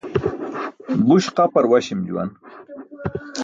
[1.09, 2.29] Buś qapar waśim juwan.